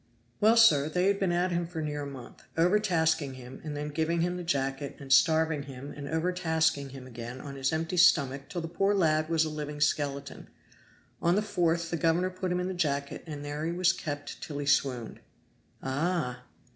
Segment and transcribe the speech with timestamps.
[0.39, 3.89] "Well, sir, they had been at him for near a month, overtasking him and then
[3.89, 8.49] giving him the jacket, and starving him and overtasking him again on his empty stomach
[8.49, 10.47] till the poor lad was a living skeleton.
[11.21, 14.41] On the fourth the governor put him in the jacket, and there he was kept
[14.41, 15.19] till he swooned."
[15.83, 16.45] "Ah!"